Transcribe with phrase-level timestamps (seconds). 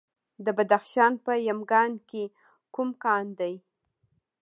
[0.45, 2.23] د بدخشان په یمګان کې
[2.73, 3.53] کوم کان دی؟